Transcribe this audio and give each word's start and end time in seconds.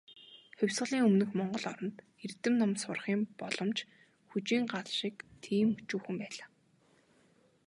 Хувьсгалын 0.57 1.05
өмнөх 1.07 1.29
монгол 1.37 1.65
оронд, 1.71 1.97
эрдэм 2.25 2.53
ном 2.61 2.71
сурахын 2.81 3.21
боломж 3.39 3.77
"хүжийн 4.29 4.65
гал" 4.73 4.87
шиг 4.99 5.15
тийм 5.43 5.67
өчүүхэн 5.81 6.15
байлаа. 6.19 6.47